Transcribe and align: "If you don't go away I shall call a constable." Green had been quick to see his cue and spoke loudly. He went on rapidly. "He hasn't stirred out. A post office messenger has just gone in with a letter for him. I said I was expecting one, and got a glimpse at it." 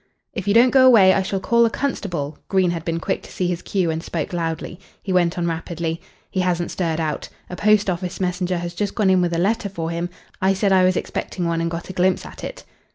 "If 0.33 0.47
you 0.47 0.55
don't 0.55 0.71
go 0.71 0.87
away 0.87 1.13
I 1.13 1.21
shall 1.21 1.39
call 1.39 1.63
a 1.63 1.69
constable." 1.69 2.39
Green 2.47 2.71
had 2.71 2.83
been 2.83 2.99
quick 2.99 3.21
to 3.21 3.31
see 3.31 3.45
his 3.45 3.61
cue 3.61 3.91
and 3.91 4.01
spoke 4.01 4.33
loudly. 4.33 4.79
He 5.03 5.13
went 5.13 5.37
on 5.37 5.45
rapidly. 5.45 6.01
"He 6.31 6.39
hasn't 6.39 6.71
stirred 6.71 6.99
out. 6.99 7.29
A 7.51 7.55
post 7.55 7.87
office 7.87 8.19
messenger 8.19 8.57
has 8.57 8.73
just 8.73 8.95
gone 8.95 9.11
in 9.11 9.21
with 9.21 9.35
a 9.35 9.37
letter 9.37 9.69
for 9.69 9.91
him. 9.91 10.09
I 10.41 10.55
said 10.55 10.71
I 10.71 10.85
was 10.85 10.97
expecting 10.97 11.45
one, 11.45 11.61
and 11.61 11.69
got 11.69 11.89
a 11.89 11.93
glimpse 11.93 12.25
at 12.25 12.43
it." 12.43 12.63